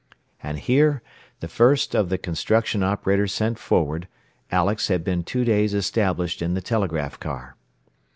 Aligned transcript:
And 0.41 0.57
here, 0.57 1.03
the 1.41 1.47
first 1.47 1.93
of 1.95 2.09
the 2.09 2.17
construction 2.17 2.81
operators 2.81 3.31
sent 3.33 3.59
forward, 3.59 4.07
Alex 4.49 4.87
had 4.87 5.03
been 5.03 5.23
two 5.23 5.45
days 5.45 5.75
established 5.75 6.41
in 6.41 6.55
the 6.55 6.61
"telegraph 6.63 7.19
car." 7.19 7.55